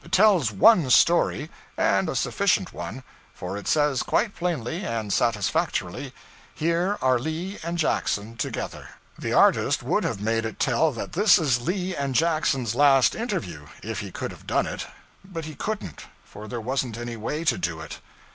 It 0.03 0.11
tells 0.11 0.49
_one 0.49 0.85
_story, 0.87 1.49
and 1.77 2.09
a 2.09 2.15
sufficient 2.15 2.73
one; 2.73 3.03
for 3.35 3.55
it 3.55 3.67
says 3.67 4.01
quite 4.01 4.35
plainly 4.35 4.83
and 4.83 5.13
satisfactorily, 5.13 6.11
'Here 6.55 6.97
are 7.03 7.19
Lee 7.19 7.59
and 7.63 7.77
Jackson 7.77 8.35
together.' 8.35 8.89
The 9.19 9.33
artist 9.33 9.83
would 9.83 10.03
have 10.03 10.19
made 10.19 10.43
it 10.43 10.59
tell 10.59 10.91
that 10.93 11.13
this 11.13 11.37
is 11.37 11.61
Lee 11.61 11.95
and 11.95 12.15
Jackson's 12.15 12.73
last 12.73 13.13
interview 13.13 13.67
if 13.83 13.99
he 13.99 14.09
could 14.09 14.31
have 14.31 14.47
done 14.47 14.65
it. 14.65 14.87
But 15.23 15.45
he 15.45 15.53
couldn't, 15.53 16.03
for 16.25 16.47
there 16.47 16.59
wasn't 16.61 16.97
any 16.97 17.15
way 17.15 17.43
to 17.43 17.59
do 17.59 17.79
it. 17.79 17.99